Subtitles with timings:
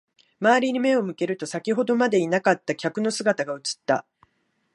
[0.39, 4.03] 周りに目を向けると、先ほどまでいなかった客の姿が映った。